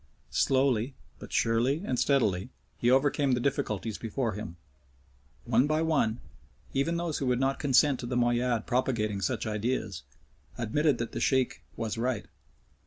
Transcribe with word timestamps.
Slowly, 0.33 0.95
but 1.19 1.31
surely 1.31 1.83
and 1.85 1.99
steadily, 1.99 2.49
he 2.79 2.89
overcame 2.89 3.33
the 3.33 3.39
difficulties 3.39 3.99
before 3.99 4.31
him. 4.33 4.57
One 5.45 5.67
by 5.67 5.83
one, 5.83 6.21
even 6.73 6.97
those 6.97 7.19
who 7.19 7.27
would 7.27 7.39
not 7.39 7.59
consent 7.59 7.99
to 7.99 8.07
the 8.07 8.17
Moayyad 8.17 8.65
propagating 8.65 9.21
such 9.21 9.45
ideas, 9.45 10.01
admitted 10.57 10.97
that 10.97 11.11
the 11.11 11.19
Sheikh 11.19 11.61
was 11.77 11.99
right. 11.99 12.25